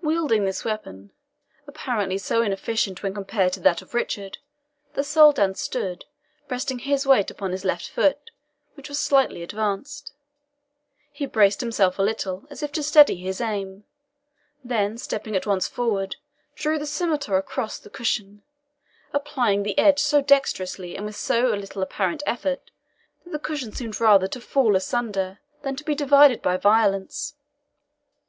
Wielding 0.00 0.44
this 0.44 0.64
weapon, 0.64 1.10
apparently 1.66 2.18
so 2.18 2.40
inefficient 2.40 3.02
when 3.02 3.12
compared 3.12 3.52
to 3.54 3.58
that 3.58 3.82
of 3.82 3.94
Richard, 3.94 4.38
the 4.94 5.02
Soldan 5.02 5.56
stood 5.56 6.04
resting 6.48 6.78
his 6.78 7.04
weight 7.04 7.32
upon 7.32 7.50
his 7.50 7.64
left 7.64 7.88
foot, 7.90 8.30
which 8.74 8.88
was 8.88 9.00
slightly 9.00 9.42
advanced; 9.42 10.12
he 11.10 11.26
balanced 11.26 11.62
himself 11.62 11.98
a 11.98 12.02
little, 12.02 12.46
as 12.48 12.62
if 12.62 12.70
to 12.70 12.82
steady 12.84 13.16
his 13.16 13.40
aim; 13.40 13.82
then 14.62 14.96
stepping 14.98 15.34
at 15.34 15.48
once 15.48 15.66
forward, 15.66 16.14
drew 16.54 16.78
the 16.78 16.86
scimitar 16.86 17.36
across 17.36 17.80
the 17.80 17.90
cushion, 17.90 18.44
applying 19.12 19.64
the 19.64 19.76
edge 19.76 19.98
so 19.98 20.20
dexterously, 20.22 20.96
and 20.96 21.04
with 21.06 21.16
so 21.16 21.42
little 21.48 21.82
apparent 21.82 22.22
effort, 22.24 22.70
that 23.24 23.32
the 23.32 23.38
cushion 23.40 23.72
seemed 23.72 24.00
rather 24.00 24.28
to 24.28 24.40
fall 24.40 24.76
asunder 24.76 25.40
than 25.62 25.74
to 25.74 25.82
be 25.82 25.96
divided 25.96 26.40
by 26.40 26.56
violence. 26.56 27.34